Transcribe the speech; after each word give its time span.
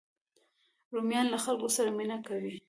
رومیان 0.93 1.25
له 1.29 1.37
خلکو 1.45 1.67
سره 1.77 1.89
مینه 1.97 2.17
کوي 2.27 2.53